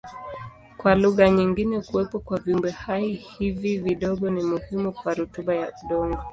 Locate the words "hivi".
3.13-3.77